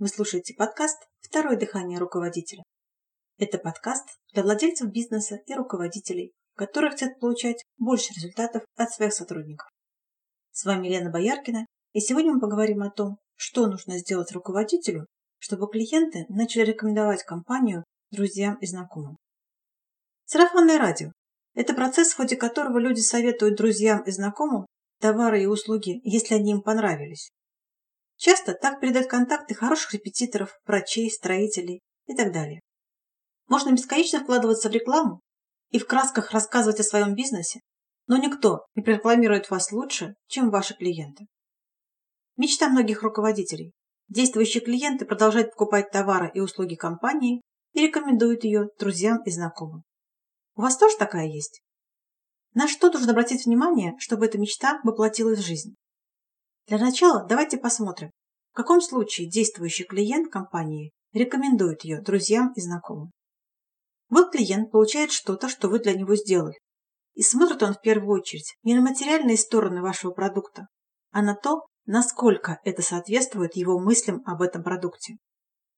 [0.00, 2.62] Вы слушаете подкаст «Второе дыхание руководителя».
[3.36, 9.68] Это подкаст для владельцев бизнеса и руководителей, которые хотят получать больше результатов от своих сотрудников.
[10.52, 15.06] С вами Лена Бояркина, и сегодня мы поговорим о том, что нужно сделать руководителю,
[15.38, 19.18] чтобы клиенты начали рекомендовать компанию друзьям и знакомым.
[20.24, 21.12] Сарафанное радио–
[21.54, 24.64] это процесс, в ходе которого люди советуют друзьям и знакомым
[24.98, 27.30] товары и услуги, если они им понравились.
[28.20, 32.60] Часто так передают контакты хороших репетиторов, врачей, строителей и так далее.
[33.48, 35.22] Можно бесконечно вкладываться в рекламу
[35.70, 37.60] и в красках рассказывать о своем бизнесе,
[38.08, 41.28] но никто не прорекламирует вас лучше, чем ваши клиенты.
[42.36, 43.72] Мечта многих руководителей.
[44.08, 47.40] Действующие клиенты продолжают покупать товары и услуги компании
[47.72, 49.82] и рекомендуют ее друзьям и знакомым.
[50.56, 51.62] У вас тоже такая есть?
[52.52, 55.74] На что нужно обратить внимание, чтобы эта мечта воплотилась в жизнь?
[56.70, 58.12] Для начала давайте посмотрим,
[58.52, 63.10] в каком случае действующий клиент компании рекомендует ее друзьям и знакомым.
[64.08, 66.54] Вот клиент получает что-то, что вы для него сделали.
[67.14, 70.68] И смотрит он в первую очередь не на материальные стороны вашего продукта,
[71.10, 75.14] а на то, насколько это соответствует его мыслям об этом продукте.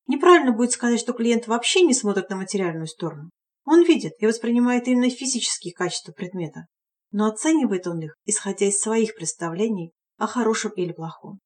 [0.09, 3.31] Неправильно будет сказать, что клиент вообще не смотрит на материальную сторону.
[3.65, 6.67] Он видит и воспринимает именно физические качества предмета,
[7.13, 11.41] но оценивает он их, исходя из своих представлений о хорошем или плохом.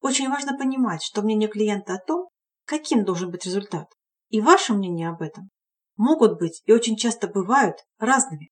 [0.00, 2.28] Очень важно понимать, что мнение клиента о том,
[2.64, 3.88] каким должен быть результат,
[4.30, 5.50] и ваше мнение об этом
[5.96, 8.48] могут быть и очень часто бывают разными.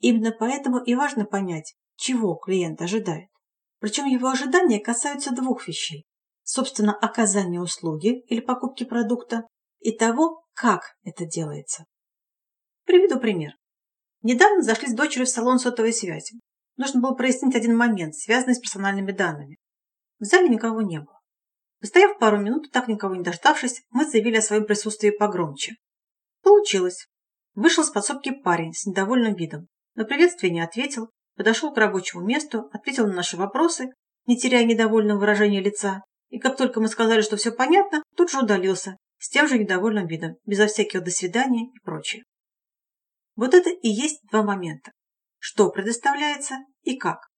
[0.00, 3.30] Именно поэтому и важно понять, чего клиент ожидает.
[3.78, 6.04] Причем его ожидания касаются двух вещей.
[6.42, 9.46] Собственно, оказания услуги или покупки продукта
[9.80, 11.86] и того, как это делается.
[12.84, 13.52] Приведу пример.
[14.20, 16.38] Недавно зашли с дочерью в салон сотовой связи.
[16.76, 19.56] Нужно было прояснить один момент, связанный с персональными данными.
[20.18, 21.20] В зале никого не было.
[21.80, 25.76] Постояв пару минут, так никого не дождавшись, мы заявили о своем присутствии погромче.
[26.42, 27.06] Получилось.
[27.54, 29.68] Вышел с подсобки парень с недовольным видом.
[29.94, 33.90] На приветствие не ответил, подошел к рабочему месту, ответил на наши вопросы,
[34.26, 38.40] не теряя недовольного выражения лица, и как только мы сказали, что все понятно, тут же
[38.40, 42.24] удалился, с тем же недовольным видом, безо всяких «до свидания» и прочее.
[43.36, 44.92] Вот это и есть два момента
[45.38, 47.28] что предоставляется и как.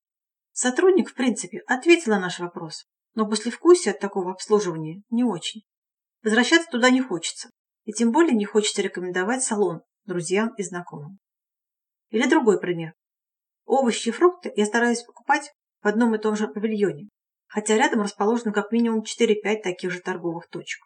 [0.52, 5.62] Сотрудник, в принципе, ответил на наш вопрос, но послевкусие от такого обслуживания не очень.
[6.22, 7.50] Возвращаться туда не хочется,
[7.84, 11.18] и тем более не хочется рекомендовать салон друзьям и знакомым.
[12.10, 12.94] Или другой пример.
[13.66, 17.08] Овощи и фрукты я стараюсь покупать в одном и том же павильоне,
[17.46, 20.80] хотя рядом расположено как минимум 4-5 таких же торговых точек.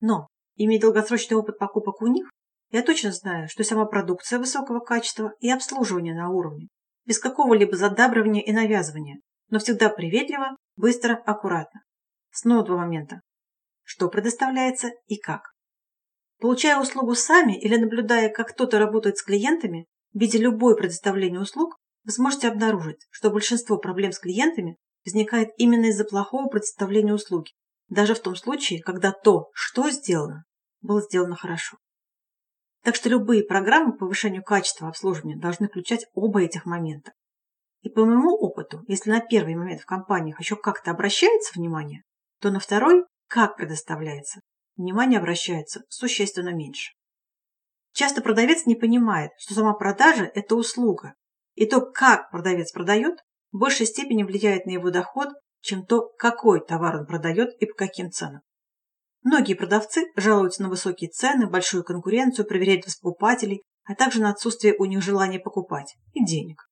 [0.00, 0.26] Но,
[0.56, 2.28] имея долгосрочный опыт покупок у них,
[2.70, 6.68] я точно знаю, что сама продукция высокого качества и обслуживание на уровне,
[7.06, 11.80] без какого-либо задабривания и навязывания, но всегда приветливо, быстро, аккуратно.
[12.30, 13.20] Снова два момента.
[13.82, 15.52] Что предоставляется и как.
[16.40, 22.12] Получая услугу сами или наблюдая, как кто-то работает с клиентами, видя любое предоставление услуг, вы
[22.12, 27.50] сможете обнаружить, что большинство проблем с клиентами возникает именно из-за плохого представления услуги,
[27.88, 30.44] даже в том случае, когда то, что сделано,
[30.80, 31.78] было сделано хорошо.
[32.82, 37.12] Так что любые программы по повышению качества обслуживания должны включать оба этих момента.
[37.82, 42.02] И по моему опыту, если на первый момент в компаниях еще как-то обращается внимание,
[42.40, 44.40] то на второй, как предоставляется,
[44.76, 46.92] внимание обращается существенно меньше.
[47.92, 51.14] Часто продавец не понимает, что сама продажа– это услуга,
[51.54, 53.18] и то, как продавец продает,
[53.50, 55.28] в большей степени влияет на его доход,
[55.60, 58.42] чем то, какой товар он продает и по каким ценам.
[59.30, 64.86] Многие продавцы жалуются на высокие цены, большую конкуренцию, проверяют покупателей, а также на отсутствие у
[64.86, 66.62] них желания покупать и денег.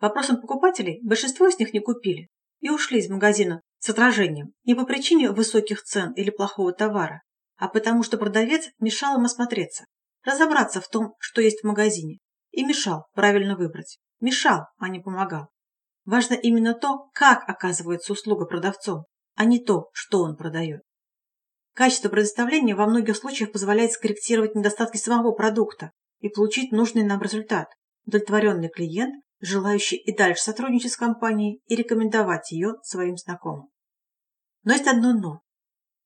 [0.00, 2.28] Вопросом покупателей большинство из них не купили
[2.60, 7.20] и ушли из магазина с отражением не по причине высоких цен или плохого товара,
[7.58, 9.84] а потому что продавец мешал им осмотреться,
[10.24, 12.16] разобраться в том, что есть в магазине,
[12.50, 13.98] и мешал правильно выбрать.
[14.20, 15.48] Мешал, а не помогал.
[16.06, 19.04] Важно именно то, как оказывается услуга продавцом,
[19.34, 20.80] а не то, что он продает.
[21.74, 25.90] Качество предоставления во многих случаях позволяет скорректировать недостатки самого продукта
[26.20, 27.66] и получить нужный нам результат–
[28.06, 33.70] удовлетворенный клиент, желающий и дальше сотрудничать с компанией и рекомендовать ее своим знакомым.
[34.62, 35.40] Но есть одно «но».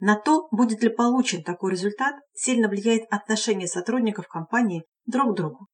[0.00, 5.66] На то, будет ли получен такой результат, сильно влияет отношение сотрудников компании друг к другу.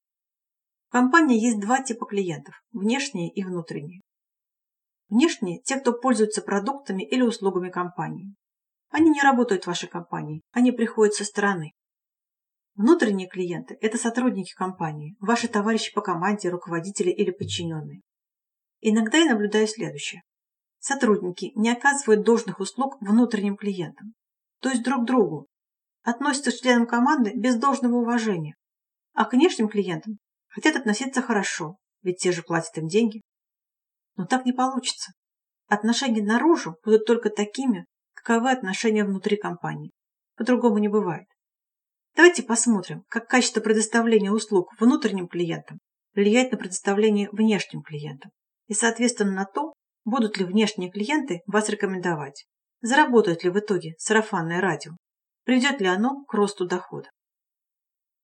[0.88, 4.00] В компании есть два типа клиентов– внешние и внутренние.
[5.08, 8.34] Внешние– те, кто пользуется продуктами или услугами компании.
[8.94, 11.72] Они не работают в вашей компании, они приходят со стороны.
[12.76, 18.02] Внутренние клиенты– это сотрудники компании, ваши товарищи по команде, руководители или подчиненные.
[18.80, 20.22] Иногда я наблюдаю следующее.
[20.78, 24.14] сотрудники не оказывают должных услуг внутренним клиентам,
[24.60, 25.48] то есть друг другу,
[26.04, 28.54] относятся к членам команды без должного уважения,
[29.12, 33.22] а к внешним клиентам хотят относиться хорошо, ведь те же платят им деньги.
[34.14, 35.14] Но так не получится.
[35.66, 37.86] Отношения наружу будут только такими,
[38.24, 39.92] каковы отношения внутри компании.
[40.36, 41.26] По-другому не бывает.
[42.16, 45.78] Давайте посмотрим, как качество предоставления услуг внутренним клиентам
[46.14, 48.30] влияет на предоставление внешним клиентам
[48.66, 49.74] и, соответственно, на то,
[50.04, 52.46] будут ли внешние клиенты вас рекомендовать,
[52.80, 54.92] заработает ли в итоге сарафанное радио,
[55.44, 57.10] приведет ли оно к росту дохода.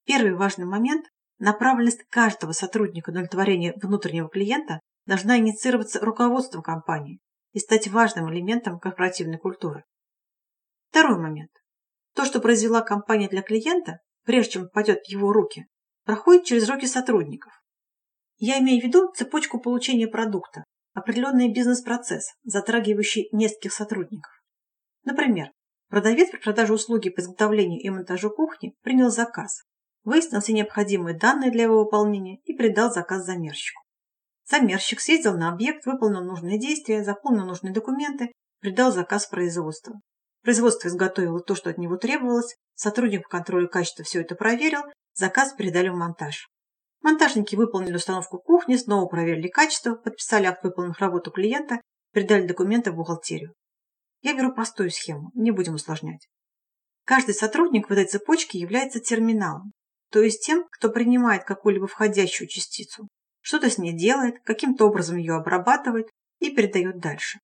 [0.07, 1.07] Первый важный момент–
[1.39, 7.19] направленность каждого сотрудника на удовлетворение внутреннего клиента должна инициироваться руководством компании
[7.53, 9.85] и стать важным элементом корпоративной культуры.
[10.91, 11.51] Второй момент.
[12.15, 15.67] То, что произвела компания для клиента, прежде чем попадет в его руки,
[16.05, 17.53] проходит через руки сотрудников.
[18.39, 20.65] Я имею в виду цепочку получения продукта,
[20.95, 24.33] определенный бизнес-процесс, затрагивающий нескольких сотрудников.
[25.05, 25.51] Например,
[25.89, 29.65] продавец при продаже услуги по изготовлению и монтажу кухни принял заказ,
[30.05, 33.83] выяснил все необходимые данные для его выполнения и передал заказ замерщику.
[34.51, 40.01] Замерщик съездил на объект, выполнил нужные действия, заполнил нужные документы, придал заказ производства.
[40.43, 44.81] Производство изготовило то, что от него требовалось, сотрудник по контролю качества все это проверил,
[45.15, 46.49] заказ передали в монтаж.
[47.03, 51.81] Монтажники выполнили установку кухни, снова проверили качество, подписали акт выполненных работ у клиента,
[52.13, 53.55] передали документы в бухгалтерию.
[54.23, 56.29] Я беру простую схему, не будем усложнять.
[57.05, 59.73] Каждый сотрудник в этой цепочке является терминалом,
[60.11, 63.09] то есть тем, кто принимает какую-либо входящую частицу,
[63.41, 66.09] что-то с ней делает, каким-то образом ее обрабатывает
[66.39, 67.39] и передает дальше.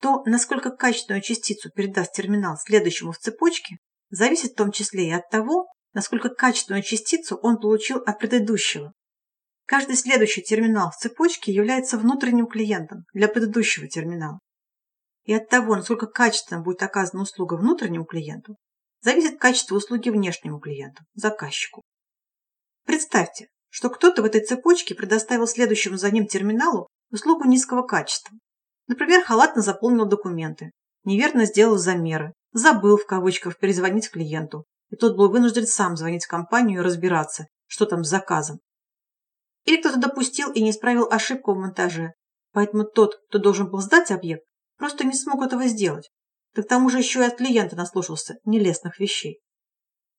[0.00, 3.76] То, насколько качественную частицу передаст терминал следующему в цепочке,
[4.10, 8.92] зависит в том числе и от того, насколько качественную частицу он получил от предыдущего.
[9.66, 14.40] Каждый следующий терминал в цепочке является внутренним клиентом для предыдущего терминала.
[15.24, 18.56] И от того, насколько качественно будет оказана услуга внутреннему клиенту,
[19.00, 21.82] зависит качество услуги внешнему клиенту, заказчику.
[22.84, 28.36] Представьте, что кто-то в этой цепочке предоставил следующему за ним терминалу услугу низкого качества.
[28.86, 30.72] Например, халатно заполнил документы,
[31.04, 36.28] неверно сделал замеры, забыл в кавычках перезвонить клиенту, и тот был вынужден сам звонить в
[36.28, 38.58] компанию и разбираться, что там с заказом.
[39.64, 42.12] Или кто-то допустил и не исправил ошибку в монтаже,
[42.52, 44.44] поэтому тот, кто должен был сдать объект,
[44.76, 46.10] просто не смог этого сделать.
[46.54, 49.40] Да к тому же еще и от клиента наслушался нелестных вещей.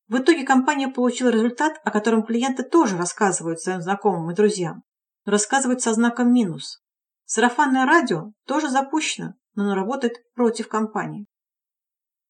[0.08, 4.84] В итоге компания получила результат, о котором клиенты тоже рассказывают своим знакомым и друзьям,
[5.26, 6.82] но рассказывают со знаком минус.
[7.26, 11.26] Сарафанное радио тоже запущено, но оно работает против компании.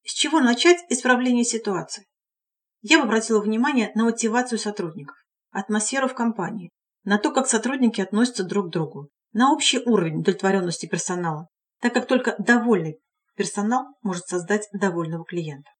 [0.04, 2.06] С чего начать исправление ситуации?
[2.82, 5.16] Я бы обратила внимание на мотивацию сотрудников,
[5.50, 6.70] атмосферу в компании,
[7.02, 11.48] на то, как сотрудники относятся друг к другу, на общий уровень удовлетворенности персонала,
[11.80, 13.00] так как только довольный
[13.36, 15.70] персонал может создать довольного клиента.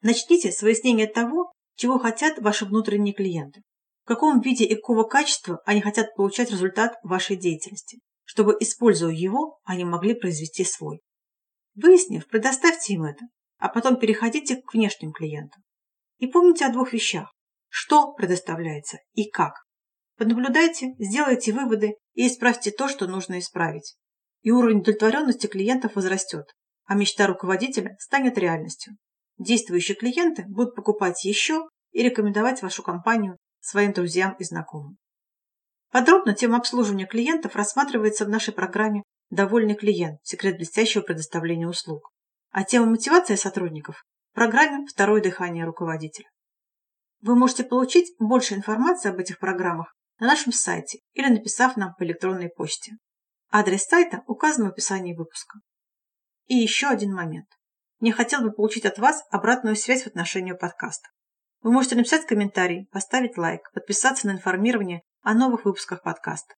[0.00, 3.62] Начните с выяснения того, чего хотят ваши внутренние клиенты,
[4.04, 9.58] в каком виде и какого качества они хотят получать результат вашей деятельности, чтобы, используя его,
[9.64, 11.00] они могли произвести свой.
[11.74, 13.24] Выяснив, предоставьте им это,
[13.58, 15.62] а потом переходите к внешним клиентам.
[16.18, 17.32] И помните о двух вещах.
[17.68, 19.54] Что предоставляется и как.
[20.16, 23.96] Понаблюдайте, сделайте выводы и исправьте то, что нужно исправить.
[24.42, 26.46] И уровень удовлетворенности клиентов возрастет,
[26.86, 28.94] а мечта руководителя станет реальностью.
[29.38, 34.98] Действующие клиенты будут покупать еще и рекомендовать вашу компанию своим друзьям и знакомым.
[35.90, 40.18] Подробно тема обслуживания клиентов рассматривается в нашей программе «Довольный клиент.
[40.22, 42.10] Секрет блестящего предоставления услуг».
[42.50, 44.04] А тема мотивации сотрудников
[44.34, 46.28] программе «Второе дыхание руководителя».
[47.20, 52.04] Вы можете получить больше информации об этих программах на нашем сайте или написав нам по
[52.04, 52.92] электронной почте.
[53.50, 55.58] Адрес сайта указан в описании выпуска.
[56.46, 57.48] И еще один момент.
[58.00, 61.08] Мне хотел бы получить от вас обратную связь в отношении подкаста.
[61.62, 66.54] Вы можете написать комментарий, поставить лайк, подписаться на информирование о новых выпусках подкаста.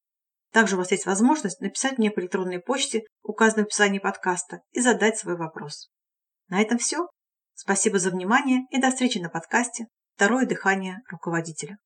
[0.52, 4.80] Также у вас есть возможность написать мне по электронной почте, указанной в описании подкаста, и
[4.80, 5.90] задать свой вопрос.
[6.48, 7.08] На этом все.
[7.54, 11.78] Спасибо за внимание и до встречи на подкасте «Второе дыхание руководителя».